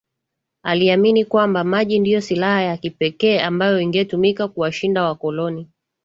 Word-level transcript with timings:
aliamini 0.63 1.25
kwamba 1.25 1.63
maji 1.63 1.99
ndiyo 1.99 2.21
silaha 2.21 2.61
ya 2.61 2.77
kipekee 2.77 3.39
ambayo 3.39 3.79
ingetumika 3.81 4.47
kuwashinda 4.47 5.03
wakoloni 5.03 5.67